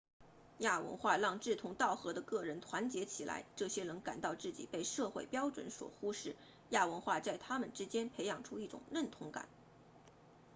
[0.57, 6.35] 亚文化让志同道合的个人团结起来这些人感到自己被社会标准所忽视
[6.71, 9.47] 亚文化在他们之间培养出一种认同感